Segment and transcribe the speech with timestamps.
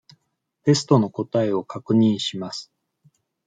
[0.63, 2.71] テストの答えを確認します。